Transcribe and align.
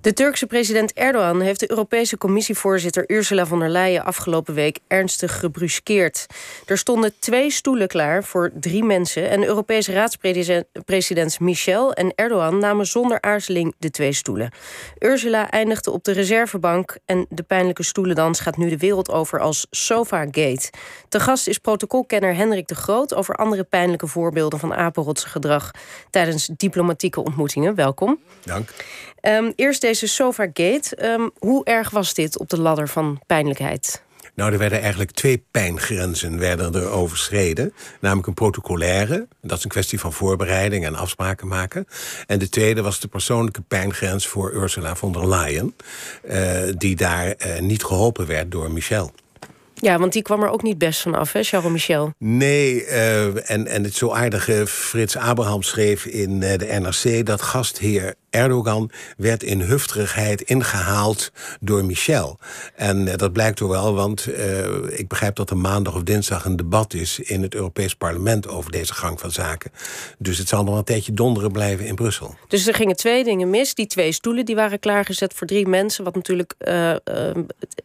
De 0.00 0.12
Turkse 0.12 0.46
president 0.46 0.92
Erdogan 0.92 1.40
heeft 1.40 1.60
de 1.60 1.70
Europese 1.70 2.18
Commissievoorzitter 2.18 3.04
Ursula 3.06 3.46
von 3.46 3.58
der 3.58 3.68
Leyen 3.68 4.04
afgelopen 4.04 4.54
week 4.54 4.78
ernstig 4.88 5.38
gebruskeerd. 5.38 6.26
Er 6.66 6.78
stonden 6.78 7.12
twee 7.18 7.50
stoelen 7.50 7.88
klaar 7.88 8.24
voor 8.24 8.50
drie 8.60 8.84
mensen 8.84 9.30
en 9.30 9.44
Europese 9.44 9.92
raadspresident 9.92 11.40
Michel 11.40 11.92
en 11.92 12.12
Erdogan 12.14 12.58
namen 12.58 12.86
zonder 12.86 13.20
aarzeling 13.20 13.74
de 13.78 13.90
twee 13.90 14.12
stoelen. 14.12 14.50
Ursula 14.98 15.50
eindigde 15.50 15.90
op 15.90 16.04
de 16.04 16.12
reservebank 16.12 16.98
en 17.04 17.26
de 17.28 17.42
pijnlijke 17.42 17.82
stoelendans 17.82 18.40
gaat 18.40 18.56
nu 18.56 18.68
de 18.68 18.78
wereld 18.78 19.10
over 19.10 19.40
als 19.40 19.66
Sofagate. 19.70 20.70
Te 21.08 21.20
gast 21.20 21.46
is 21.46 21.58
protocolkenner 21.58 22.34
Hendrik 22.34 22.68
de 22.68 22.74
Groot 22.74 23.14
over 23.14 23.34
andere 23.34 23.64
pijnlijke 23.64 24.06
voorbeelden 24.06 24.58
van 24.58 24.74
apenrotse 24.74 25.28
gedrag 25.28 25.70
tijdens 26.10 26.50
diplomatieke 26.56 27.20
ontmoetingen. 27.20 27.74
Welkom. 27.74 28.20
Dank. 28.44 28.68
Um, 29.22 29.52
eerst 29.56 29.82
deze 29.90 30.06
Sofagate. 30.06 31.04
Um, 31.04 31.30
hoe 31.38 31.64
erg 31.64 31.90
was 31.90 32.14
dit 32.14 32.38
op 32.38 32.48
de 32.48 32.60
ladder 32.60 32.88
van 32.88 33.20
pijnlijkheid? 33.26 34.02
Nou, 34.34 34.52
er 34.52 34.58
werden 34.58 34.80
eigenlijk 34.80 35.10
twee 35.10 35.44
pijngrenzen 35.50 36.38
werden 36.38 36.74
er 36.74 36.88
overschreden. 36.88 37.72
Namelijk 38.00 38.26
een 38.26 38.34
protocolaire, 38.34 39.26
dat 39.42 39.58
is 39.58 39.64
een 39.64 39.70
kwestie 39.70 40.00
van 40.00 40.12
voorbereiding 40.12 40.84
en 40.84 40.94
afspraken 40.94 41.48
maken. 41.48 41.86
En 42.26 42.38
de 42.38 42.48
tweede 42.48 42.82
was 42.82 43.00
de 43.00 43.08
persoonlijke 43.08 43.60
pijngrens 43.60 44.26
voor 44.26 44.52
Ursula 44.52 44.96
von 44.96 45.12
der 45.12 45.28
Leyen... 45.28 45.74
Uh, 46.30 46.72
die 46.76 46.96
daar 46.96 47.26
uh, 47.26 47.58
niet 47.58 47.84
geholpen 47.84 48.26
werd 48.26 48.50
door 48.50 48.70
Michel. 48.70 49.12
Ja, 49.74 49.98
want 49.98 50.12
die 50.12 50.22
kwam 50.22 50.42
er 50.42 50.50
ook 50.50 50.62
niet 50.62 50.78
best 50.78 51.00
van 51.00 51.14
af, 51.14 51.32
hè, 51.32 51.42
Charles 51.42 51.72
Michel? 51.72 52.12
Nee, 52.18 52.84
uh, 52.84 53.50
en, 53.50 53.66
en 53.66 53.84
het 53.84 53.94
zo 53.94 54.10
aardige 54.10 54.66
Frits 54.66 55.16
Abraham 55.16 55.62
schreef 55.62 56.04
in 56.04 56.40
de 56.40 56.78
NRC... 56.80 57.26
dat 57.26 57.42
gastheer 57.42 58.14
Erdogan 58.30 58.90
werd 59.16 59.42
in 59.42 59.60
hufterigheid 59.60 60.40
ingehaald 60.40 61.32
door 61.60 61.84
Michel. 61.84 62.38
En 62.74 63.06
uh, 63.06 63.14
dat 63.16 63.32
blijkt 63.32 63.56
toch 63.56 63.68
wel, 63.68 63.94
want 63.94 64.28
uh, 64.28 64.98
ik 64.98 65.08
begrijp 65.08 65.36
dat 65.36 65.50
er 65.50 65.56
maandag 65.56 65.94
of 65.94 66.02
dinsdag 66.02 66.44
een 66.44 66.56
debat 66.56 66.94
is 66.94 67.18
in 67.18 67.42
het 67.42 67.54
Europees 67.54 67.94
Parlement 67.94 68.48
over 68.48 68.70
deze 68.70 68.94
gang 68.94 69.20
van 69.20 69.30
zaken. 69.30 69.70
Dus 70.18 70.38
het 70.38 70.48
zal 70.48 70.64
nog 70.64 70.76
een 70.76 70.84
tijdje 70.84 71.12
donderen 71.12 71.52
blijven 71.52 71.86
in 71.86 71.94
Brussel. 71.94 72.34
Dus 72.48 72.66
er 72.66 72.74
gingen 72.74 72.96
twee 72.96 73.24
dingen 73.24 73.50
mis. 73.50 73.74
Die 73.74 73.86
twee 73.86 74.12
stoelen 74.12 74.44
die 74.44 74.54
waren 74.54 74.78
klaargezet 74.78 75.34
voor 75.34 75.46
drie 75.46 75.66
mensen, 75.66 76.04
wat 76.04 76.14
natuurlijk 76.14 76.54
uh, 76.58 76.94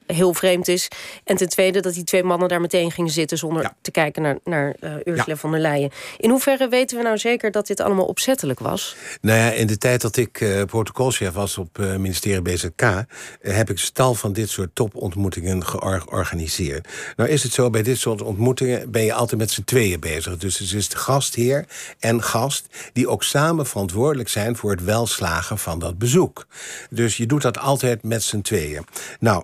heel 0.08 0.34
vreemd 0.34 0.68
is. 0.68 0.88
En 1.24 1.36
ten 1.36 1.50
tweede 1.50 1.80
dat 1.80 1.94
die 1.94 2.04
twee 2.04 2.24
mannen 2.24 2.48
daar 2.48 2.62
meteen 2.62 2.92
gingen 2.92 3.12
zitten 3.12 3.38
zonder 3.38 3.62
ja. 3.62 3.76
te 3.82 3.92
kijken 3.92 4.22
naar, 4.22 4.38
naar 4.44 4.76
Ursula 5.04 5.24
ja. 5.26 5.36
von 5.36 5.52
der 5.52 5.60
Leyen. 5.60 5.92
In 6.18 6.30
hoeverre 6.30 6.68
weten 6.68 6.98
we 6.98 7.04
nou 7.04 7.18
zeker 7.18 7.52
dat 7.52 7.68
dit 7.68 7.80
allemaal 7.80 8.06
opzettelijk 8.06 8.60
was? 8.60 8.96
Nou 9.22 9.40
ja, 9.40 9.52
in 9.52 9.68
de 9.68 9.78
tijd 9.78 10.02
dat 10.02 10.18
ik 10.18 10.35
uh, 10.40 10.64
protocolchef 10.64 11.34
was 11.34 11.58
op 11.58 11.80
uh, 11.80 11.96
ministerie 11.96 12.42
BZK... 12.42 12.82
Uh, 12.82 13.00
heb 13.42 13.70
ik 13.70 13.80
stal 13.80 14.16
van 14.16 14.34
dit 14.34 14.50
soort 14.50 14.70
topontmoetingen 14.74 15.66
georganiseerd. 15.66 16.88
Nou 17.16 17.30
is 17.30 17.44
het 17.44 17.54
zo, 17.54 17.70
bij 17.70 17.84
dit 17.84 17.98
soort 17.98 18.22
ontmoetingen 18.22 18.92
ben 18.92 19.04
je 19.04 19.14
altijd 19.14 19.40
met 19.40 19.52
z'n 19.52 19.64
tweeën 19.64 20.00
bezig. 20.00 20.38
Dus 20.38 20.60
het 20.60 20.74
is 20.74 20.90
de 20.90 20.98
gastheer 20.98 21.66
en 22.00 22.24
gast... 22.24 22.68
die 22.94 23.08
ook 23.08 23.24
samen 23.24 23.66
verantwoordelijk 23.66 24.30
zijn 24.30 24.56
voor 24.56 24.72
het 24.72 24.84
welslagen 24.84 25.58
van 25.58 25.80
dat 25.80 25.98
bezoek. 25.98 26.48
Dus 26.90 27.18
je 27.18 27.26
doet 27.26 27.42
dat 27.42 27.58
altijd 27.58 28.04
met 28.04 28.24
z'n 28.24 28.42
tweeën. 28.42 28.86
Nou, 29.20 29.44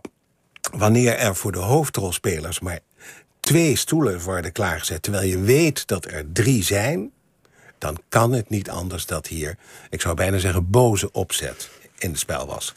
wanneer 0.77 1.17
er 1.17 1.35
voor 1.35 1.51
de 1.51 1.59
hoofdrolspelers 1.59 2.59
maar 2.59 2.79
twee 3.39 3.75
stoelen 3.75 4.19
worden 4.19 4.51
klaargezet... 4.51 5.01
terwijl 5.01 5.27
je 5.27 5.39
weet 5.39 5.87
dat 5.87 6.05
er 6.05 6.25
drie 6.33 6.63
zijn 6.63 7.11
dan 7.81 7.97
kan 8.09 8.31
het 8.31 8.49
niet 8.49 8.69
anders 8.69 9.05
dat 9.05 9.27
hier, 9.27 9.57
ik 9.89 10.01
zou 10.01 10.15
bijna 10.15 10.37
zeggen, 10.37 10.69
boze 10.69 11.11
opzet 11.11 11.69
in 11.97 12.09
het 12.09 12.19
spel 12.19 12.47
was. 12.47 12.73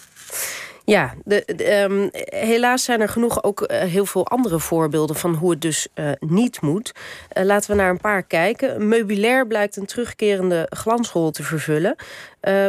Ja, 0.84 1.14
de, 1.24 1.82
um, 1.82 2.08
helaas 2.28 2.84
zijn 2.84 3.00
er 3.00 3.08
genoeg 3.08 3.42
ook 3.42 3.60
uh, 3.60 3.78
heel 3.78 4.06
veel 4.06 4.26
andere 4.26 4.60
voorbeelden 4.60 5.16
van 5.16 5.34
hoe 5.34 5.50
het 5.50 5.60
dus 5.60 5.88
uh, 5.94 6.10
niet 6.18 6.60
moet. 6.60 6.92
Uh, 7.32 7.44
laten 7.44 7.70
we 7.70 7.76
naar 7.76 7.90
een 7.90 8.00
paar 8.00 8.22
kijken. 8.22 8.88
Meubilair 8.88 9.46
blijkt 9.46 9.76
een 9.76 9.86
terugkerende 9.86 10.66
glansrol 10.70 11.30
te 11.30 11.42
vervullen. 11.42 11.96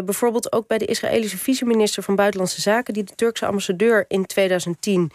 bijvoorbeeld 0.06 0.52
ook 0.52 0.68
bij 0.68 0.78
de 0.78 0.86
Israëlische 0.86 1.38
vice-minister 1.38 2.04
van 2.04 2.16
Buitenlandse 2.16 2.62
Zaken, 2.62 2.94
die 2.94 3.04
de 3.04 3.16
Turkse 3.16 3.46
ambassadeur 3.46 4.06
in 4.08 4.26
2010 4.26 5.12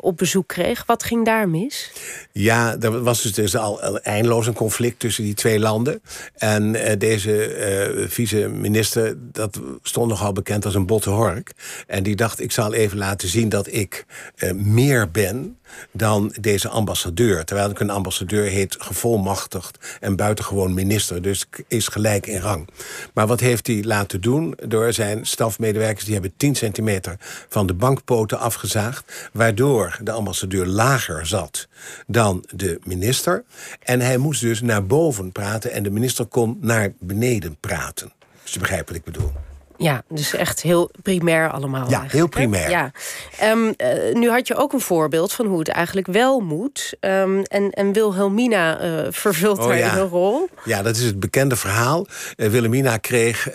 op 0.00 0.16
bezoek 0.16 0.46
kreeg. 0.46 0.86
Wat 0.86 1.04
ging 1.04 1.24
daar 1.24 1.48
mis? 1.48 1.92
Ja, 2.32 2.76
er 2.80 3.02
was 3.02 3.22
dus, 3.22 3.56
al 3.56 3.98
eindeloos 3.98 4.46
een 4.46 4.54
conflict 4.54 4.98
tussen 4.98 5.24
die 5.24 5.34
twee 5.34 5.58
landen. 5.58 6.02
En 6.34 6.74
uh, 6.74 6.92
deze 6.98 7.58
uh, 7.98 8.08
vice-minister, 8.08 9.14
dat 9.18 9.60
stond 9.82 10.08
nogal 10.08 10.32
bekend 10.32 10.64
als 10.64 10.74
een 10.74 10.86
botte 10.86 11.10
hork. 11.10 11.52
En 11.86 12.02
die 12.02 12.16
dacht, 12.16 12.40
ik 12.40 12.52
zal 12.52 12.72
even 12.72 12.98
laten 12.98 13.28
zien 13.28 13.48
dat 13.48 13.72
ik 13.72 14.04
uh, 14.36 14.52
meer 14.52 15.10
ben 15.10 15.58
dan 15.92 16.34
deze 16.40 16.68
ambassadeur. 16.68 17.44
Terwijl 17.44 17.70
ik 17.70 17.80
een 17.80 17.90
ambassadeur 17.90 18.44
heet 18.44 18.76
gevolmachtigd 18.78 19.98
en 20.00 20.16
buitengewoon 20.16 20.74
minister. 20.74 21.22
Dus 21.22 21.46
is 21.68 21.88
gelijk 21.88 22.26
in 22.26 22.40
rang. 22.40 22.68
Maar 23.14 23.26
wat 23.26 23.40
heeft 23.40 23.66
hij 23.66 23.82
laten 23.84 24.20
doen? 24.20 24.54
Door 24.66 24.92
zijn 24.92 25.26
stafmedewerkers, 25.26 26.04
die 26.04 26.12
hebben 26.12 26.32
10 26.36 26.54
centimeter 26.54 27.16
van 27.48 27.66
de 27.66 27.74
bankpoten 27.74 28.38
afgezaagd. 28.38 29.30
Waardoor 29.32 29.89
de 30.02 30.12
ambassadeur 30.12 30.66
lager 30.66 31.26
zat 31.26 31.68
dan 32.06 32.44
de 32.54 32.80
minister. 32.84 33.44
En 33.82 34.00
hij 34.00 34.16
moest 34.16 34.40
dus 34.40 34.60
naar 34.60 34.86
boven 34.86 35.32
praten 35.32 35.72
en 35.72 35.82
de 35.82 35.90
minister 35.90 36.26
kon 36.26 36.58
naar 36.60 36.92
beneden 36.98 37.56
praten. 37.60 38.12
Dus 38.42 38.52
je 38.52 38.58
begrijpt 38.58 38.88
wat 38.88 38.96
ik 38.96 39.04
bedoel. 39.04 39.32
Ja, 39.80 40.02
dus 40.08 40.34
echt 40.34 40.62
heel 40.62 40.90
primair 41.02 41.50
allemaal. 41.50 41.90
Ja, 41.90 42.04
heel 42.08 42.28
primair. 42.28 42.70
Ja. 42.70 42.92
Um, 43.42 43.66
uh, 43.66 44.14
nu 44.14 44.30
had 44.30 44.46
je 44.46 44.56
ook 44.56 44.72
een 44.72 44.80
voorbeeld 44.80 45.32
van 45.32 45.46
hoe 45.46 45.58
het 45.58 45.68
eigenlijk 45.68 46.06
wel 46.06 46.40
moet. 46.40 46.96
Um, 47.00 47.42
en, 47.42 47.70
en 47.70 47.92
Wilhelmina 47.92 48.84
uh, 48.84 49.06
vervult 49.10 49.58
oh, 49.58 49.64
daarin 49.64 49.84
ja. 49.84 49.96
een 49.96 50.08
rol. 50.08 50.48
Ja, 50.64 50.82
dat 50.82 50.96
is 50.96 51.04
het 51.04 51.20
bekende 51.20 51.56
verhaal. 51.56 52.06
Uh, 52.36 52.48
Wilhelmina 52.48 52.96
kreeg 52.96 53.48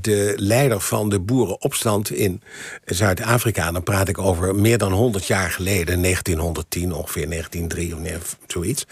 de 0.00 0.32
leider 0.36 0.80
van 0.80 1.08
de 1.08 1.20
boerenopstand 1.20 2.10
in 2.10 2.42
Zuid-Afrika. 2.84 3.72
Dan 3.72 3.82
praat 3.82 4.08
ik 4.08 4.18
over 4.18 4.54
meer 4.54 4.78
dan 4.78 4.92
100 4.92 5.26
jaar 5.26 5.50
geleden, 5.50 6.02
1910 6.02 6.92
ongeveer, 6.92 7.28
1903 7.28 8.16
of 8.16 8.36
zoiets. 8.46 8.86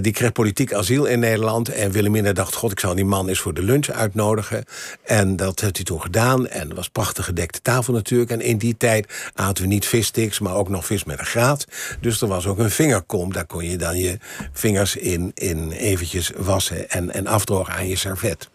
die 0.00 0.12
kreeg 0.12 0.32
politiek 0.32 0.72
asiel 0.72 1.04
in 1.04 1.18
Nederland. 1.18 1.68
En 1.68 1.90
Wilhelmina 1.90 2.32
dacht, 2.32 2.54
god, 2.54 2.72
ik 2.72 2.80
zal 2.80 2.94
die 2.94 3.04
man 3.04 3.28
eens 3.28 3.40
voor 3.40 3.54
de 3.54 3.62
lunch 3.62 3.88
uitnodigen. 3.88 4.64
En 5.02 5.36
dat 5.36 5.60
heeft 5.60 5.82
hij 5.84 5.96
toen 5.96 6.02
gedaan. 6.02 6.48
En 6.48 6.68
er 6.68 6.74
was 6.74 6.88
prachtig 6.88 7.24
gedekte 7.24 7.62
tafel 7.62 7.92
natuurlijk. 7.92 8.30
En 8.30 8.40
in 8.40 8.58
die 8.58 8.76
tijd 8.76 9.30
aten 9.34 9.62
we 9.62 9.68
niet 9.68 9.86
vissticks, 9.86 10.38
maar 10.38 10.54
ook 10.54 10.68
nog 10.68 10.86
vis 10.86 11.04
met 11.04 11.18
een 11.18 11.26
graat. 11.26 11.66
Dus 12.00 12.20
er 12.20 12.28
was 12.28 12.46
ook 12.46 12.58
een 12.58 12.70
vingerkom. 12.70 13.32
Daar 13.32 13.46
kon 13.46 13.64
je 13.64 13.76
dan 13.76 13.98
je 13.98 14.18
vingers 14.52 14.96
in, 14.96 15.32
in 15.34 15.72
eventjes 15.72 16.30
wassen 16.36 16.90
en, 16.90 17.12
en 17.12 17.26
afdrogen 17.26 17.74
aan 17.74 17.88
je 17.88 17.96
servet. 17.96 18.48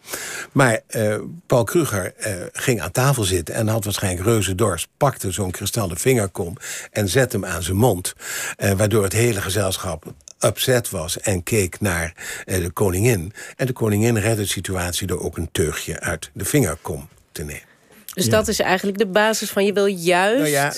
Maar 0.52 0.80
uh, 0.90 1.16
Paul 1.46 1.64
Kruger 1.64 2.14
uh, 2.18 2.32
ging 2.52 2.80
aan 2.80 2.90
tafel 2.90 3.22
zitten 3.22 3.54
en 3.54 3.68
had 3.68 3.84
waarschijnlijk 3.84 4.24
reuze 4.24 4.54
dorst. 4.54 4.88
Pakte 4.96 5.30
zo'n 5.30 5.50
kristallen 5.50 5.96
vingerkom 5.96 6.56
en 6.90 7.08
zette 7.08 7.36
hem 7.36 7.46
aan 7.46 7.62
zijn 7.62 7.76
mond. 7.76 8.14
Uh, 8.58 8.72
waardoor 8.72 9.02
het 9.02 9.12
hele 9.12 9.40
gezelschap 9.40 10.12
upset 10.44 10.90
was 10.90 11.20
en 11.20 11.42
keek 11.42 11.80
naar 11.80 12.14
de 12.44 12.70
koningin. 12.72 13.32
En 13.56 13.66
de 13.66 13.72
koningin 13.72 14.18
redde 14.18 14.42
de 14.42 14.48
situatie 14.48 15.06
door 15.06 15.20
ook 15.20 15.36
een 15.36 15.48
teugje 15.52 16.00
uit 16.00 16.30
de 16.32 16.44
vingerkom 16.44 17.08
te 17.40 17.52
nemen. 17.52 17.68
Dus 18.14 18.24
ja. 18.24 18.30
dat 18.30 18.48
is 18.48 18.60
eigenlijk 18.60 18.98
de 18.98 19.06
basis 19.06 19.50
van 19.50 19.64
je 19.64 19.72
wil 19.72 19.86
juist... 19.86 20.38
Nou 20.38 20.48
ja, 20.48 20.72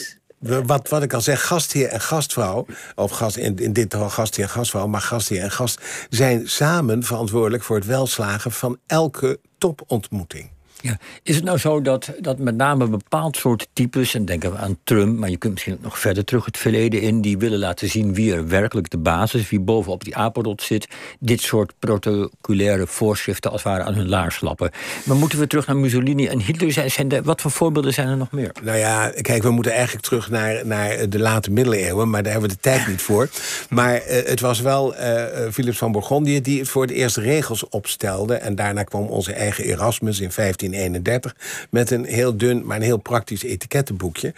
wat, 0.67 0.89
wat 0.89 1.03
ik 1.03 1.12
al 1.12 1.21
zeg, 1.21 1.47
gastheer 1.47 1.89
en 1.89 2.00
gastvrouw... 2.00 2.67
of 2.95 3.11
gast, 3.11 3.37
in, 3.37 3.56
in 3.56 3.73
dit 3.73 3.93
geval 3.93 4.11
gastheer 4.11 4.45
en 4.45 4.50
gastvrouw... 4.50 4.87
maar 4.87 5.00
gastheer 5.00 5.43
en 5.43 5.50
gast 5.50 5.81
zijn 6.11 6.49
samen 6.49 7.03
verantwoordelijk... 7.03 7.62
voor 7.62 7.76
het 7.76 7.87
welslagen 7.87 8.53
van 8.53 8.79
elke 8.87 9.41
topontmoeting. 9.59 10.50
Ja. 10.82 10.99
Is 11.23 11.34
het 11.34 11.44
nou 11.44 11.58
zo 11.58 11.81
dat, 11.81 12.12
dat 12.20 12.38
met 12.38 12.56
name 12.56 12.88
bepaald 12.88 13.37
soort 13.37 13.69
types, 13.73 14.14
en 14.14 14.25
denken 14.25 14.52
we 14.52 14.58
aan 14.58 14.79
Trump, 14.84 15.19
maar 15.19 15.31
je 15.31 15.37
kunt 15.37 15.52
misschien 15.52 15.79
nog 15.81 15.99
verder 15.99 16.25
terug 16.25 16.44
het 16.44 16.58
verleden 16.58 17.00
in, 17.00 17.20
die 17.20 17.38
willen 17.38 17.58
laten 17.58 17.88
zien 17.88 18.14
wie 18.14 18.32
er 18.34 18.49
werkelijk 18.49 18.90
de 18.90 18.99
basis, 18.99 19.49
wie 19.49 19.61
bovenop 19.61 20.05
die 20.05 20.17
apenrot 20.17 20.62
zit, 20.62 20.88
dit 21.19 21.40
soort 21.40 21.73
protocolaire 21.79 22.87
voorschriften 22.87 23.50
als 23.50 23.62
het 23.62 23.73
ware 23.73 23.84
aan 23.84 23.94
hun 23.94 24.08
laars 24.08 24.40
lappen. 24.40 24.70
Maar 25.05 25.17
moeten 25.17 25.38
we 25.38 25.46
terug 25.46 25.67
naar 25.67 25.76
Mussolini 25.76 26.26
en 26.26 26.40
Hitler? 26.40 26.90
Zijn, 26.90 27.23
wat 27.25 27.40
voor 27.40 27.50
voorbeelden 27.50 27.94
zijn 27.94 28.08
er 28.08 28.17
nog 28.17 28.31
meer? 28.31 28.50
Nou 28.62 28.78
ja, 28.78 29.12
kijk, 29.20 29.43
we 29.43 29.50
moeten 29.50 29.73
eigenlijk 29.73 30.05
terug 30.05 30.31
naar, 30.31 30.67
naar 30.67 31.08
de 31.08 31.19
late 31.19 31.50
middeleeuwen, 31.50 32.11
maar 32.11 32.23
daar 32.23 32.32
hebben 32.32 32.50
we 32.50 32.56
de 32.56 32.62
tijd 32.62 32.87
niet 32.87 33.02
voor. 33.02 33.28
Maar 33.69 33.94
uh, 33.94 34.02
het 34.06 34.40
was 34.40 34.61
wel 34.61 34.94
uh, 34.94 35.25
Philips 35.50 35.78
van 35.78 35.93
Bourgondië 35.93 36.40
die 36.40 36.58
het 36.58 36.69
voor 36.69 36.82
het 36.82 36.90
eerst 36.90 37.17
regels 37.17 37.69
opstelde. 37.69 38.35
En 38.35 38.55
daarna 38.55 38.82
kwam 38.82 39.06
onze 39.06 39.32
eigen 39.32 39.64
Erasmus 39.64 40.20
in 40.20 40.32
15 40.32 40.72
1931 40.73 41.37
met 41.71 41.91
een 41.91 42.05
heel 42.05 42.37
dun, 42.37 42.67
maar 42.67 42.77
een 42.77 42.83
heel 42.83 42.97
praktisch 42.97 43.43
etikettenboekje. 43.43 44.35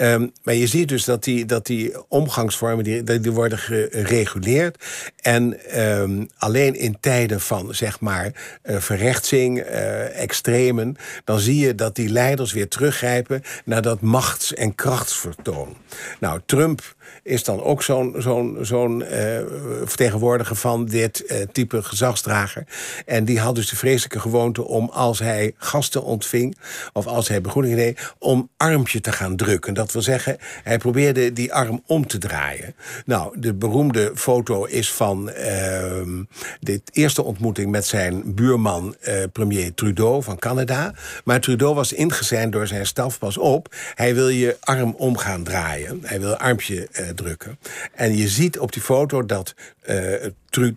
Um, 0.00 0.32
maar 0.42 0.54
je 0.54 0.66
ziet 0.66 0.88
dus 0.88 1.04
dat 1.04 1.24
die, 1.24 1.44
dat 1.44 1.66
die 1.66 2.08
omgangsvormen 2.08 2.84
die, 2.84 3.20
die 3.20 3.32
worden 3.32 3.58
gereguleerd. 3.58 4.84
En 5.28 5.70
ehm, 5.70 6.24
alleen 6.38 6.74
in 6.74 6.96
tijden 7.00 7.40
van 7.40 7.74
zeg 7.74 8.00
maar 8.00 8.32
uh, 8.64 8.76
verrechtsing, 8.76 9.58
uh, 9.58 10.20
extremen, 10.22 10.96
dan 11.24 11.38
zie 11.38 11.58
je 11.66 11.74
dat 11.74 11.94
die 11.94 12.08
leiders 12.08 12.52
weer 12.52 12.68
teruggrijpen 12.68 13.42
naar 13.64 13.82
dat 13.82 14.00
machts- 14.00 14.54
en 14.54 14.74
krachtsvertoon. 14.74 15.76
Nou, 16.20 16.40
Trump 16.46 16.96
is 17.22 17.44
dan 17.44 17.62
ook 17.62 17.82
zo'n 17.82 19.00
uh, 19.00 19.08
vertegenwoordiger 19.84 20.56
van 20.56 20.86
dit 20.86 21.46
type 21.52 21.82
gezagsdrager. 21.82 22.66
En 23.06 23.24
die 23.24 23.40
had 23.40 23.54
dus 23.54 23.68
de 23.68 23.76
vreselijke 23.76 24.20
gewoonte 24.20 24.64
om 24.64 24.88
als 24.92 25.18
hij 25.18 25.54
gasten 25.56 26.02
ontving, 26.02 26.56
of 26.92 27.06
als 27.06 27.28
hij 27.28 27.40
begroeting 27.40 27.76
deed, 27.76 28.14
om 28.18 28.50
armpje 28.56 29.00
te 29.00 29.12
gaan 29.12 29.36
drukken. 29.36 29.74
Dat 29.74 29.92
wil 29.92 30.02
zeggen, 30.02 30.36
hij 30.62 30.78
probeerde 30.78 31.32
die 31.32 31.52
arm 31.52 31.82
om 31.86 32.06
te 32.06 32.18
draaien. 32.18 32.74
Nou, 33.04 33.40
de 33.40 33.54
beroemde 33.54 34.12
foto 34.14 34.64
is 34.64 34.92
van 34.92 35.17
uh, 35.26 35.34
de 36.60 36.80
eerste 36.92 37.22
ontmoeting 37.22 37.70
met 37.70 37.86
zijn 37.86 38.34
buurman, 38.34 38.96
premier 39.32 39.74
Trudeau 39.74 40.22
van 40.22 40.38
Canada. 40.38 40.94
Maar 41.24 41.40
Trudeau 41.40 41.74
was 41.74 41.92
ingezijn 41.92 42.50
door 42.50 42.66
zijn 42.66 42.86
staf, 42.86 43.18
pas 43.18 43.38
op, 43.38 43.74
hij 43.94 44.14
wil 44.14 44.28
je 44.28 44.56
arm 44.60 44.94
om 44.96 45.16
gaan 45.16 45.42
draaien. 45.42 46.00
Hij 46.02 46.20
wil 46.20 46.36
armpje 46.36 46.88
drukken. 47.14 47.58
En 47.94 48.16
je 48.16 48.28
ziet 48.28 48.58
op 48.58 48.72
die 48.72 48.82
foto 48.82 49.26
dat 49.26 49.54
uh, 49.90 50.14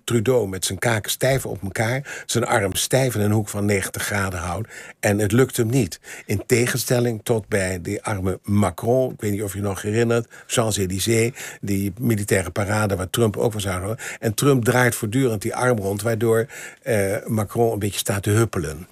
Trudeau 0.04 0.48
met 0.48 0.66
zijn 0.66 0.80
kaken 0.80 1.12
stijf 1.12 1.46
op 1.46 1.64
elkaar... 1.64 2.24
zijn 2.26 2.46
arm 2.46 2.76
stijf 2.76 3.16
in 3.16 3.22
een 3.22 3.32
hoek 3.32 3.50
van 3.50 3.66
90 3.66 4.04
graden 4.04 4.40
houdt. 4.40 4.70
En 5.00 5.20
het 5.20 5.32
lukt 5.32 5.58
hem 5.58 5.70
niet. 5.70 6.00
In 6.26 6.44
tegenstelling 6.46 7.20
tot 7.24 7.48
bij 7.48 7.82
die 7.82 8.04
arme 8.04 8.40
Macron... 8.44 9.12
ik 9.12 9.22
weet 9.22 9.32
niet 9.32 9.44
of 9.44 9.54
je, 9.54 9.58
je 9.58 9.64
nog 9.64 9.82
herinnert... 9.82 10.28
Champs-Élysées, 10.48 11.32
die 11.62 11.94
militaire 12.00 12.52
parade 12.52 12.96
waar 12.96 13.10
Trump 13.10 13.38
ook 13.38 13.52
van 13.52 13.62
zou 13.62 13.76
houden. 13.76 14.06
En 14.20 14.34
Trump 14.34 14.66
draait 14.66 14.96
voortdurend 14.96 15.42
die 15.42 15.56
arm 15.56 15.78
rond... 15.78 16.02
waardoor 16.02 16.48
uh, 16.84 17.16
Macron 17.26 17.72
een 17.72 17.80
beetje 17.80 18.00
staat 18.00 18.24
te 18.24 18.30
huppelen. 18.30 18.88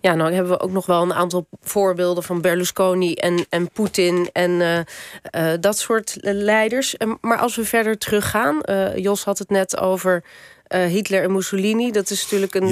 Ja, 0.00 0.14
nou 0.14 0.32
hebben 0.32 0.52
we 0.52 0.60
ook 0.60 0.70
nog 0.70 0.86
wel 0.86 1.02
een 1.02 1.14
aantal 1.14 1.46
voorbeelden 1.62 2.22
van 2.22 2.40
Berlusconi 2.40 3.14
en, 3.14 3.46
en 3.48 3.70
Poetin 3.70 4.30
en 4.32 4.50
uh, 4.50 4.78
uh, 4.78 5.52
dat 5.60 5.78
soort 5.78 6.16
leiders. 6.20 6.96
Maar 7.20 7.38
als 7.38 7.56
we 7.56 7.64
verder 7.64 7.98
teruggaan, 7.98 8.58
uh, 8.64 8.96
Jos 8.96 9.24
had 9.24 9.38
het 9.38 9.50
net 9.50 9.78
over 9.78 10.24
Hitler 10.68 11.22
en 11.22 11.32
Mussolini. 11.32 11.90
Dat 11.90 12.10
is 12.10 12.22
natuurlijk 12.22 12.54
een. 12.54 12.68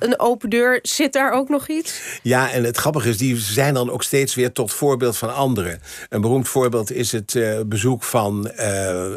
Een 0.00 0.18
open 0.18 0.50
deur. 0.50 0.78
Zit 0.82 1.12
daar 1.12 1.32
ook 1.32 1.48
nog 1.48 1.68
iets? 1.68 2.00
Ja, 2.22 2.50
en 2.52 2.64
het 2.64 2.76
grappige 2.76 3.08
is, 3.08 3.18
die 3.18 3.36
zijn 3.36 3.74
dan 3.74 3.90
ook 3.90 4.02
steeds 4.02 4.34
weer 4.34 4.52
tot 4.52 4.72
voorbeeld 4.72 5.16
van 5.16 5.34
anderen. 5.34 5.80
Een 6.08 6.20
beroemd 6.20 6.48
voorbeeld 6.48 6.92
is 6.92 7.12
het 7.12 7.34
uh, 7.34 7.60
bezoek 7.66 8.02
van 8.02 8.50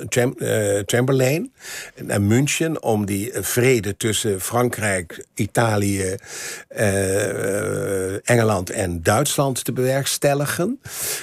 Cham 0.09 0.35
uh, 0.37 0.79
Chamberlain 0.85 1.53
naar 2.01 2.21
München... 2.21 2.83
om 2.83 3.05
die 3.05 3.31
vrede 3.33 3.97
tussen 3.97 4.41
Frankrijk, 4.41 5.25
Italië, 5.33 6.15
Engeland 8.23 8.69
en 8.69 9.01
Duitsland 9.01 9.63
te 9.63 9.71
bewerkstelligen. 9.71 10.79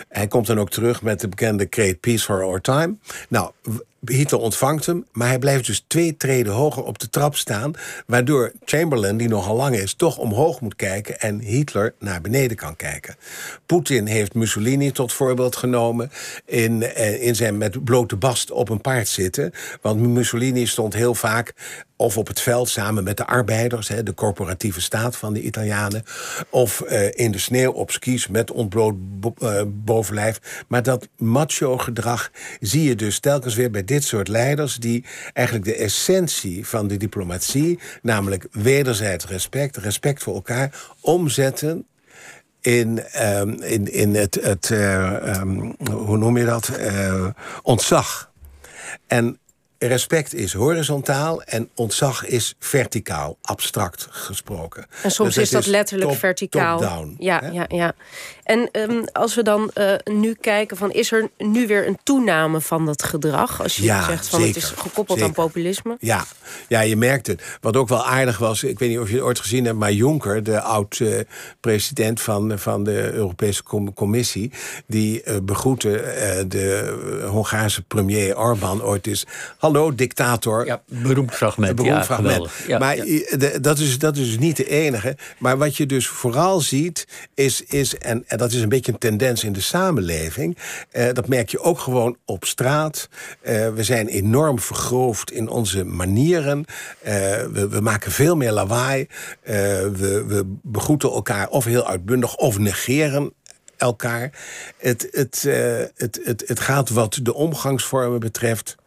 Hij 0.09 0.27
komt 0.27 0.47
dan 0.47 0.61
ook 0.61 0.71
terug 0.71 1.03
met 1.03 1.21
de 1.21 1.29
bekende 1.29 1.67
Great 1.71 2.01
Peace 2.01 2.25
for 2.25 2.43
Our 2.45 2.61
Time. 2.61 2.97
Nou, 3.29 3.51
Hitler 4.05 4.41
ontvangt 4.41 4.87
hem, 4.87 5.07
maar 5.13 5.29
hij 5.29 5.39
blijft 5.39 5.67
dus 5.67 5.85
twee 5.87 6.17
treden 6.17 6.53
hoger 6.53 6.85
op 6.85 6.99
de 6.99 7.11
trap 7.11 7.37
staan... 7.37 7.73
waardoor 8.07 8.53
Chamberlain, 8.65 9.17
die 9.17 9.29
nogal 9.29 9.57
lang 9.57 9.77
is, 9.77 9.95
toch 9.95 10.19
omhoog 10.19 10.61
moet 10.61 10.77
kijken... 10.77 11.21
en 11.21 11.39
Hitler 11.39 11.95
naar 11.99 12.21
beneden 12.21 12.57
kan 12.57 12.77
kijken. 12.77 13.17
Poetin 13.67 14.07
heeft 14.07 14.35
Mussolini 14.35 14.91
tot 14.91 15.13
voorbeeld 15.13 15.57
genomen... 15.57 16.11
in, 16.45 16.97
in 17.21 17.37
zijn 17.37 17.59
met 17.59 17.85
blote 17.85 18.17
bast 18.17 18.51
op 18.51 18.69
een 18.69 18.81
paard 18.81 19.09
zitten. 19.09 19.53
Want 19.81 20.01
Mussolini 20.01 20.67
stond 20.67 20.95
heel 20.95 21.15
vaak 21.15 21.55
of 22.01 22.19
op 22.19 22.27
het 22.27 22.41
veld 22.41 22.69
samen 22.69 23.05
met 23.05 23.17
de 23.17 23.27
arbeiders, 23.27 23.87
de 23.87 24.15
corporatieve 24.15 24.81
staat 24.81 25.17
van 25.17 25.33
de 25.33 25.43
Italianen, 25.43 26.03
of 26.51 26.83
uh, 26.89 27.09
in 27.11 27.31
de 27.31 27.39
sneeuw 27.39 27.73
op 27.73 27.91
skis 27.91 28.29
met 28.29 28.51
ontbloot 28.51 28.95
uh, 29.43 29.63
bovenlijf. 29.67 30.65
Maar 30.69 30.83
dat 30.83 31.09
macho-gedrag 31.17 32.31
zie 32.61 32.83
je 32.83 32.95
dus 32.95 33.19
telkens 33.19 33.55
weer 33.55 33.71
bij 33.71 33.85
dit 33.91 34.05
soort 34.05 34.29
leiders, 34.29 34.77
die 34.77 35.05
eigenlijk 35.33 35.67
de 35.67 35.77
essentie 35.77 36.67
van 36.67 36.89
de 36.89 36.97
diplomatie, 36.97 37.79
namelijk 38.03 38.47
wederzijds 38.53 39.27
respect, 39.27 39.77
respect 39.77 40.23
voor 40.23 40.35
elkaar, 40.35 40.89
omzetten 41.01 41.87
in, 42.61 43.05
um, 43.23 43.63
in, 43.63 43.93
in 43.93 44.15
het, 44.15 44.39
het 44.43 44.71
uh, 44.73 45.37
um, 45.41 45.75
hoe 45.93 46.17
noem 46.17 46.37
je 46.37 46.45
dat, 46.45 46.71
ontzag. 47.63 48.33
En 49.07 49.40
respect 49.89 50.35
is 50.35 50.53
horizontaal 50.53 51.43
en 51.43 51.71
ontzag 51.75 52.27
is 52.27 52.55
verticaal, 52.59 53.39
abstract 53.43 54.07
gesproken. 54.11 54.87
En 55.03 55.11
soms 55.11 55.35
dus 55.35 55.43
is 55.43 55.51
dat 55.51 55.67
letterlijk 55.67 56.11
top, 56.11 56.19
verticaal. 56.19 56.79
Top 56.79 56.89
down, 56.89 57.17
ja, 57.19 57.51
ja, 57.53 57.65
ja. 57.69 57.95
En 58.45 58.69
um, 58.73 59.05
als 59.13 59.35
we 59.35 59.43
dan 59.43 59.71
uh, 59.75 59.95
nu 60.05 60.35
kijken, 60.41 60.77
van, 60.77 60.93
is 60.93 61.13
er 61.13 61.31
nu 61.39 61.67
weer 61.67 61.87
een 61.87 61.99
toename 62.03 62.61
van 62.61 62.87
dat 62.87 63.03
gedrag? 63.03 63.63
Als 63.63 63.77
je 63.77 63.83
ja, 63.83 64.05
zegt 64.05 64.29
van 64.29 64.41
zeker, 64.41 64.55
het 64.55 64.63
is 64.65 64.71
gekoppeld 64.71 65.19
zeker. 65.19 65.25
aan 65.25 65.45
populisme. 65.45 65.97
Ja. 66.01 66.25
ja, 66.69 66.81
je 66.81 66.97
merkt 66.97 67.27
het. 67.27 67.43
Wat 67.61 67.77
ook 67.77 67.89
wel 67.89 68.07
aardig 68.07 68.39
was, 68.39 68.63
ik 68.63 68.79
weet 68.79 68.89
niet 68.89 68.99
of 68.99 69.09
je 69.09 69.15
het 69.15 69.25
ooit 69.25 69.39
gezien 69.39 69.65
hebt, 69.65 69.79
maar 69.79 69.93
Juncker, 69.93 70.43
de 70.43 70.61
oud-president 70.61 72.21
van, 72.21 72.59
van 72.59 72.85
de 72.85 73.13
Europese 73.13 73.63
Commissie, 73.95 74.53
die 74.87 75.23
uh, 75.25 75.37
begroette 75.43 75.89
uh, 75.89 76.45
de 76.49 77.25
Hongaarse 77.31 77.83
premier 77.83 78.39
Orbán 78.39 78.83
ooit 78.83 79.07
eens. 79.07 79.27
Hallo, 79.73 79.95
dictator. 79.95 80.67
Ja, 80.67 80.83
beroemd 80.87 81.35
fragment. 81.35 81.77
beroemd 81.77 81.97
ja, 81.97 82.05
fragment. 82.05 82.51
Ja, 82.67 82.79
maar 82.79 82.97
dat, 83.61 83.79
is, 83.79 83.99
dat 83.99 84.17
is 84.17 84.39
niet 84.39 84.57
de 84.57 84.69
enige. 84.69 85.17
Maar 85.39 85.59
wat 85.59 85.77
je 85.77 85.87
dus 85.87 86.07
vooral 86.07 86.61
ziet, 86.61 87.07
is, 87.35 87.63
is 87.63 87.99
en, 87.99 88.25
en 88.27 88.39
dat 88.39 88.53
is 88.53 88.63
een 88.63 88.69
beetje 88.69 88.93
een 88.93 88.99
tendens 88.99 89.45
in 89.45 89.53
de 89.53 89.61
samenleving. 89.61 90.59
Uh, 90.93 91.13
dat 91.13 91.29
merk 91.29 91.49
je 91.49 91.61
ook 91.61 91.79
gewoon 91.79 92.17
op 92.25 92.45
straat. 92.45 93.09
Uh, 93.43 93.69
we 93.69 93.85
zijn 93.85 94.09
enorm 94.09 94.59
vergroofd 94.59 95.33
in 95.33 95.49
onze 95.49 95.85
manieren. 95.85 96.65
Uh, 97.05 97.13
we, 97.53 97.69
we, 97.71 97.81
maken 97.81 98.13
veel 98.13 98.37
meer 98.37 98.53
lawaai. 98.53 99.07
we, 99.43 100.25
we 100.27 100.43
begroeten 100.63 101.11
elkaar 101.11 101.49
of 101.49 101.65
heel 101.65 101.87
uitbundig 101.87 102.37
of 102.37 102.59
negeren 102.59 103.33
elkaar. 103.77 104.31
Het, 104.77 105.09
het, 105.11 105.43
het, 105.97 106.21
het, 106.25 106.43
het 106.47 106.61
gaat 106.61 106.89
wat 106.89 107.19
de 107.23 107.35
omgangsvormen 107.35 108.21
betreft 108.21 108.79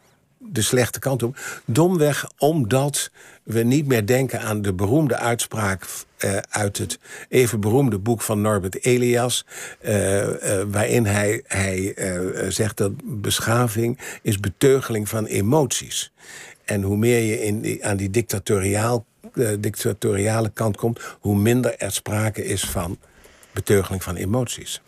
de 0.46 0.62
slechte 0.62 0.98
kant 0.98 1.22
op. 1.22 1.38
Domweg 1.64 2.30
omdat 2.38 3.10
we 3.42 3.62
niet 3.62 3.86
meer 3.86 4.06
denken 4.06 4.40
aan 4.40 4.62
de 4.62 4.72
beroemde 4.72 5.16
uitspraak 5.16 5.86
uh, 6.24 6.36
uit 6.50 6.78
het 6.78 6.98
even 7.28 7.60
beroemde 7.60 7.98
boek 7.98 8.20
van 8.22 8.40
Norbert 8.40 8.84
Elias, 8.84 9.46
uh, 9.84 10.22
uh, 10.22 10.32
waarin 10.66 11.06
hij, 11.06 11.42
hij 11.46 11.94
zegt 12.48 12.76
dat 12.76 12.92
beschaving 13.04 13.98
is 14.22 14.40
beteugeling 14.40 15.08
van 15.08 15.26
emoties. 15.26 16.12
En 16.64 16.82
hoe 16.82 16.96
meer 16.96 17.20
je 17.20 17.42
in 17.42 17.60
die, 17.60 17.86
aan 17.86 17.96
die 17.96 18.10
dictatoriaal, 18.10 19.04
dictatoriale 19.58 20.50
kant 20.50 20.76
komt, 20.76 21.00
hoe 21.20 21.36
minder 21.36 21.76
er 21.78 21.92
sprake 21.92 22.44
is 22.44 22.64
van 22.64 22.98
beteugeling 23.54 24.02
van 24.02 24.16
emoties. 24.16 24.80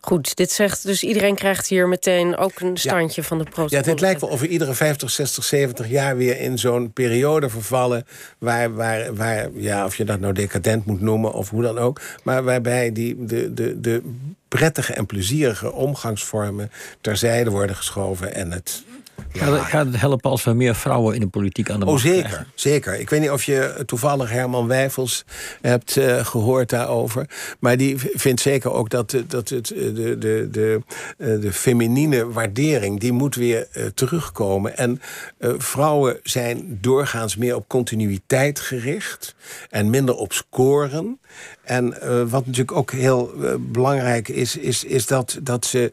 Goed, 0.00 0.36
dit 0.36 0.50
zegt 0.50 0.82
dus 0.86 1.02
iedereen 1.02 1.34
krijgt 1.34 1.66
hier 1.66 1.88
meteen 1.88 2.36
ook 2.36 2.60
een 2.60 2.76
standje 2.76 3.20
ja. 3.20 3.26
van 3.26 3.38
de 3.38 3.44
protocol. 3.44 3.78
Ja, 3.78 3.90
het 3.90 4.00
lijkt 4.00 4.20
wel 4.20 4.30
of 4.30 4.40
we 4.40 4.48
iedere 4.48 4.74
50, 4.74 5.10
60, 5.10 5.44
70 5.44 5.88
jaar 5.88 6.16
weer 6.16 6.40
in 6.40 6.58
zo'n 6.58 6.92
periode 6.92 7.48
vervallen. 7.48 8.06
Waar, 8.38 8.74
waar, 8.74 9.14
waar, 9.14 9.48
ja, 9.54 9.84
of 9.84 9.96
je 9.96 10.04
dat 10.04 10.20
nou 10.20 10.32
decadent 10.32 10.84
moet 10.84 11.00
noemen 11.00 11.32
of 11.32 11.50
hoe 11.50 11.62
dan 11.62 11.78
ook. 11.78 12.00
Maar 12.22 12.44
waarbij 12.44 12.92
die, 12.92 13.24
de, 13.24 13.54
de, 13.54 13.80
de 13.80 14.02
prettige 14.48 14.92
en 14.92 15.06
plezierige 15.06 15.72
omgangsvormen 15.72 16.70
terzijde 17.00 17.50
worden 17.50 17.76
geschoven 17.76 18.34
en 18.34 18.52
het 18.52 18.82
Gaat 19.32 19.52
het, 19.52 19.62
gaat 19.62 19.86
het 19.86 19.96
helpen 19.96 20.30
als 20.30 20.44
we 20.44 20.52
meer 20.52 20.74
vrouwen 20.74 21.14
in 21.14 21.20
de 21.20 21.26
politiek 21.26 21.70
aan 21.70 21.80
de 21.80 21.86
Oh, 21.86 21.92
macht 21.92 22.04
zeker, 22.04 22.22
krijgen? 22.22 22.46
zeker. 22.54 23.00
Ik 23.00 23.10
weet 23.10 23.20
niet 23.20 23.30
of 23.30 23.44
je 23.44 23.82
toevallig 23.86 24.30
Herman 24.30 24.66
Wijfels 24.66 25.24
hebt 25.60 25.96
uh, 25.96 26.24
gehoord 26.24 26.70
daarover. 26.70 27.26
Maar 27.58 27.76
die 27.76 27.98
vindt 27.98 28.40
zeker 28.40 28.72
ook 28.72 28.90
dat, 28.90 29.16
dat 29.26 29.48
het, 29.48 29.66
de, 29.66 30.16
de, 30.18 30.48
de, 30.50 30.80
de 31.16 31.52
feminine 31.52 32.32
waardering... 32.32 33.00
die 33.00 33.12
moet 33.12 33.34
weer 33.34 33.68
uh, 33.72 33.86
terugkomen. 33.86 34.76
En 34.76 35.00
uh, 35.38 35.54
vrouwen 35.58 36.20
zijn 36.22 36.78
doorgaans 36.80 37.36
meer 37.36 37.56
op 37.56 37.68
continuïteit 37.68 38.60
gericht... 38.60 39.34
en 39.70 39.90
minder 39.90 40.14
op 40.14 40.32
scoren. 40.32 41.20
En 41.62 41.90
wat 42.28 42.46
natuurlijk 42.46 42.76
ook 42.76 42.90
heel 42.90 43.32
belangrijk 43.60 44.28
is... 44.28 44.56
is, 44.56 44.84
is 44.84 45.06
dat, 45.06 45.38
dat 45.42 45.66
ze... 45.66 45.92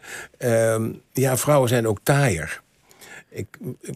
ja, 1.13 1.37
vrouwen 1.37 1.69
zijn 1.69 1.87
ook 1.87 1.99
taaier 2.03 2.61
Ik, 3.31 3.47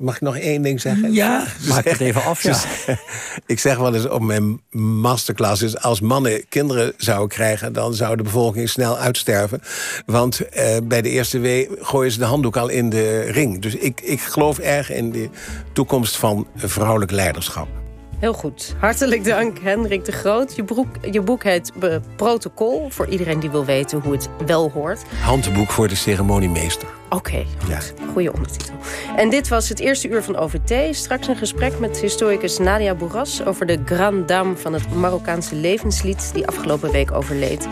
mag 0.01 0.15
ik 0.15 0.21
nog 0.21 0.37
één 0.37 0.61
ding 0.61 0.81
zeggen? 0.81 1.13
Ja, 1.13 1.45
maak 1.67 1.83
het 1.83 1.99
even 1.99 2.23
af. 2.23 2.41
Ja. 2.53 2.59
ik 3.45 3.59
zeg 3.59 3.77
wel 3.77 3.95
eens 3.95 4.07
op 4.07 4.21
mijn 4.21 4.61
masterclasses... 4.79 5.77
als 5.81 6.01
mannen 6.01 6.47
kinderen 6.49 6.93
zouden 6.97 7.27
krijgen... 7.27 7.73
dan 7.73 7.93
zou 7.93 8.15
de 8.15 8.23
bevolking 8.23 8.69
snel 8.69 8.97
uitsterven. 8.97 9.61
Want 10.05 10.49
eh, 10.49 10.77
bij 10.83 11.01
de 11.01 11.09
eerste 11.09 11.39
wee 11.39 11.69
gooien 11.79 12.11
ze 12.11 12.19
de 12.19 12.25
handdoek 12.25 12.57
al 12.57 12.69
in 12.69 12.89
de 12.89 13.19
ring. 13.19 13.61
Dus 13.61 13.75
ik, 13.75 14.01
ik 14.01 14.21
geloof 14.21 14.59
erg 14.59 14.91
in 14.91 15.11
de 15.11 15.29
toekomst 15.73 16.15
van 16.15 16.47
vrouwelijk 16.55 17.11
leiderschap. 17.11 17.67
Heel 18.19 18.33
goed. 18.33 18.75
Hartelijk 18.79 19.23
dank, 19.23 19.59
Hendrik 19.59 20.05
de 20.05 20.11
Groot. 20.11 20.55
Je, 20.55 20.63
broek, 20.63 20.87
je 21.11 21.21
boek 21.21 21.43
heet 21.43 21.71
Protocol, 22.15 22.89
voor 22.89 23.07
iedereen 23.07 23.39
die 23.39 23.49
wil 23.49 23.65
weten 23.65 23.99
hoe 23.99 24.11
het 24.11 24.29
wel 24.45 24.71
hoort. 24.71 25.01
Handboek 25.21 25.69
voor 25.69 25.87
de 25.87 25.95
ceremoniemeester. 25.95 26.87
Oké, 27.13 27.45
ja. 27.67 27.79
goede 28.11 28.33
ondertitel. 28.33 28.73
En 29.15 29.29
dit 29.29 29.47
was 29.47 29.69
het 29.69 29.79
eerste 29.79 30.09
uur 30.09 30.23
van 30.23 30.37
OVT. 30.37 30.95
Straks 30.95 31.27
een 31.27 31.35
gesprek 31.35 31.79
met 31.79 31.97
historicus 31.97 32.57
Nadia 32.57 32.95
Bourras... 32.95 33.45
over 33.45 33.65
de 33.65 33.79
Grande 33.85 34.25
Dame 34.25 34.55
van 34.55 34.73
het 34.73 34.93
Marokkaanse 34.95 35.55
levenslied... 35.55 36.33
die 36.33 36.47
afgelopen 36.47 36.91
week 36.91 37.11
overleed. 37.11 37.67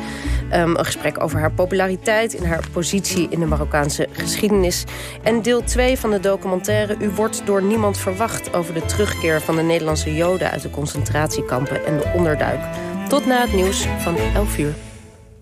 Um, 0.54 0.76
een 0.76 0.86
gesprek 0.86 1.24
over 1.24 1.40
haar 1.40 1.52
populariteit... 1.52 2.36
en 2.36 2.46
haar 2.46 2.64
positie 2.72 3.28
in 3.30 3.40
de 3.40 3.46
Marokkaanse 3.46 4.08
geschiedenis. 4.12 4.84
En 5.24 5.42
deel 5.42 5.64
2 5.64 5.98
van 5.98 6.12
de 6.12 6.20
documentaire... 6.20 6.96
U 7.00 7.10
wordt 7.10 7.46
door 7.46 7.64
niemand 7.64 7.98
verwacht... 7.98 8.54
over 8.54 8.74
de 8.74 8.86
terugkeer 8.86 9.42
van 9.42 9.56
de 9.56 9.62
Nederlandse 9.62 10.16
Joden... 10.16 10.52
uit 10.52 10.62
de 10.62 10.70
concentratiekampen 10.70 11.86
en 11.86 11.98
de 11.98 12.12
onderduik. 12.16 12.60
Tot 13.08 13.26
na 13.26 13.42
het 13.42 13.54
nieuws 13.54 13.88
van 14.00 14.16
11 14.36 14.58
uur. 14.58 14.74